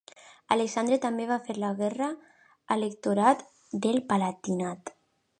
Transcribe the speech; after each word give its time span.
Alexandre 0.53 0.97
també 1.01 1.25
va 1.31 1.35
fer 1.49 1.55
la 1.63 1.69
guerra 1.81 2.07
a 2.75 2.77
l'Electorat 2.79 3.43
del 3.85 4.01
Palatinat. 4.13 4.91